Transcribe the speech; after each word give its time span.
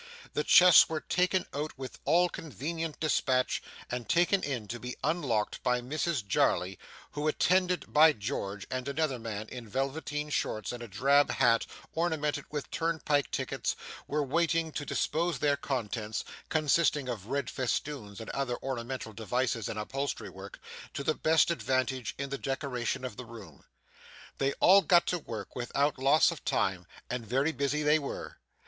The 0.33 0.43
chests 0.43 0.89
were 0.89 1.01
taken 1.01 1.45
out 1.53 1.77
with 1.77 1.99
all 2.05 2.27
convenient 2.27 2.99
despatch, 2.99 3.61
and 3.87 4.09
taken 4.09 4.41
in 4.41 4.67
to 4.69 4.79
be 4.79 4.95
unlocked 5.03 5.61
by 5.61 5.79
Mrs 5.79 6.25
Jarley, 6.25 6.79
who, 7.11 7.27
attended 7.27 7.93
by 7.93 8.11
George 8.13 8.65
and 8.71 8.87
another 8.87 9.19
man 9.19 9.47
in 9.49 9.69
velveteen 9.69 10.31
shorts 10.31 10.71
and 10.71 10.81
a 10.81 10.87
drab 10.87 11.29
hat 11.29 11.67
ornamented 11.93 12.45
with 12.49 12.71
turnpike 12.71 13.29
tickets, 13.29 13.75
were 14.07 14.23
waiting 14.23 14.71
to 14.71 14.87
dispose 14.87 15.37
their 15.37 15.55
contents 15.55 16.23
(consisting 16.49 17.07
of 17.07 17.27
red 17.27 17.47
festoons 17.51 18.19
and 18.19 18.31
other 18.31 18.57
ornamental 18.63 19.13
devices 19.13 19.69
in 19.69 19.77
upholstery 19.77 20.31
work) 20.31 20.59
to 20.95 21.03
the 21.03 21.13
best 21.13 21.51
advantage 21.51 22.15
in 22.17 22.31
the 22.31 22.39
decoration 22.39 23.05
of 23.05 23.17
the 23.17 23.25
room. 23.25 23.65
They 24.39 24.53
all 24.53 24.81
got 24.81 25.05
to 25.09 25.19
work 25.19 25.55
without 25.55 25.99
loss 25.99 26.31
of 26.31 26.43
time, 26.43 26.87
and 27.07 27.23
very 27.23 27.51
busy 27.51 27.83
they 27.83 27.99
were. 27.99 28.39